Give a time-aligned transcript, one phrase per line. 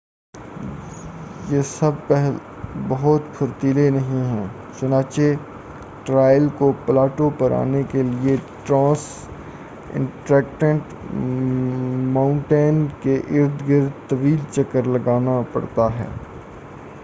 [1.49, 2.11] یہ سب
[2.87, 4.45] بہت پھرتیلے نہیں ہیں،
[4.79, 5.21] چنانچہ
[6.05, 8.35] ٹرائیل کو پلاٹو پر آنے کے لئے
[8.65, 9.05] ٹرانس
[9.93, 10.93] انٹرکٹٹ
[12.13, 16.07] ما‏ؤنٹین کے ارد گرد طویل چکر لگانا پڑتا ہے۔